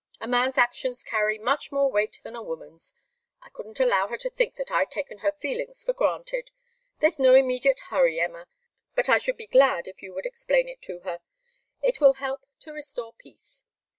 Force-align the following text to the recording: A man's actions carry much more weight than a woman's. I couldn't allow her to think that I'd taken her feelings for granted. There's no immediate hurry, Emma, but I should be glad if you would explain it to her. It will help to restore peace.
A 0.19 0.27
man's 0.27 0.57
actions 0.57 1.03
carry 1.03 1.37
much 1.37 1.71
more 1.71 1.91
weight 1.91 2.19
than 2.23 2.35
a 2.35 2.41
woman's. 2.41 2.95
I 3.43 3.49
couldn't 3.49 3.79
allow 3.79 4.07
her 4.07 4.17
to 4.17 4.31
think 4.31 4.55
that 4.55 4.71
I'd 4.71 4.89
taken 4.89 5.19
her 5.19 5.31
feelings 5.31 5.83
for 5.83 5.93
granted. 5.93 6.49
There's 7.01 7.19
no 7.19 7.35
immediate 7.35 7.81
hurry, 7.91 8.19
Emma, 8.19 8.47
but 8.95 9.09
I 9.09 9.19
should 9.19 9.37
be 9.37 9.45
glad 9.45 9.87
if 9.87 10.01
you 10.01 10.11
would 10.15 10.25
explain 10.25 10.67
it 10.67 10.81
to 10.89 11.01
her. 11.01 11.19
It 11.83 12.01
will 12.01 12.13
help 12.13 12.47
to 12.61 12.71
restore 12.73 13.13
peace. 13.13 13.63